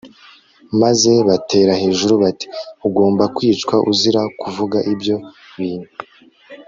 maze 0.81 1.11
batera 1.27 1.71
hejuru 1.81 2.13
bati 2.23 2.45
ugomba 2.87 3.23
kwicwa 3.35 3.75
uzira 3.91 4.21
kuvuga 4.39 4.77
ibyo 4.93 5.15
bintu 5.59 5.89